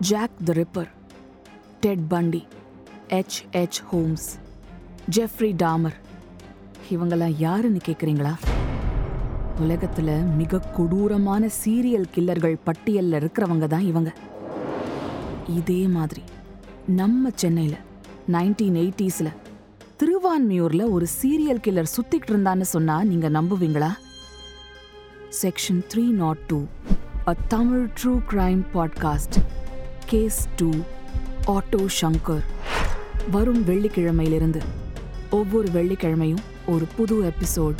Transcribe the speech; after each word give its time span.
Jack 0.00 0.36
the 0.44 0.52
Ripper 0.52 0.88
Ted 1.80 2.08
Bundy 2.08 2.46
H 3.08 3.44
H 3.50 3.82
Holmes 3.82 4.38
Jeffrey 5.10 5.54
Dahmer 5.62 5.94
இவங்கெல்லாம் 6.90 7.34
யாருன்னு 7.38 7.80
கேட்குறீங்களா 7.86 8.34
உலகத்தில் 9.60 10.22
மிக 10.22 10.58
கொடூரமான 10.58 11.48
சீரியல் 11.64 12.04
கில்லர்கள் 12.14 12.56
பட்டியலில் 12.64 13.20
இருக்கிறவங்க 13.20 13.66
தான் 13.66 13.80
இவங்க. 13.80 14.14
இதே 15.46 15.86
மாதிரி 15.86 16.22
நம்ம 16.86 17.30
சென்னையில் 17.34 17.76
நைன்டீன் 18.32 18.74
எயிட்டிஸில் 18.74 19.36
திருவான்மையூரில் 19.96 20.90
ஒரு 20.90 21.06
சீரியல் 21.22 21.62
கில்லர் 21.66 21.94
சுற்றிக்கிட்டு 21.96 22.32
இருந்தான்னு 22.32 22.60
சொன்னால் 22.60 23.06
நீங்கள் 23.06 23.30
நம்புவீங்களா? 23.30 23.90
Section 25.42 25.82
three 25.94 26.02
nought 26.02 26.38
two 26.38 26.66
a 27.28 27.34
Tamil 27.48 27.88
true 28.02 28.20
crime 28.30 28.62
podcast 28.74 29.44
case 30.06 30.48
two 30.56 30.70
auto 31.46 31.86
Shankar 32.00 32.42
வரும் 33.30 33.64
வெள்ளிக்கிழமையிலிருந்து. 33.66 34.60
ஒவ்வொரு 35.30 35.68
வெள்ளிக்கிழமையும் 35.68 36.42
ஒரு 36.66 36.86
புது 36.96 37.32
எபிசோட் 37.32 37.74